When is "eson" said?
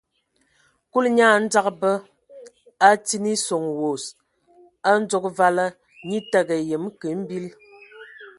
3.33-3.63